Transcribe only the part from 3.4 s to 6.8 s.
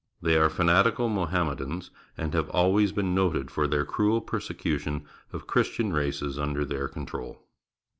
for their cruel persecution of Christian races under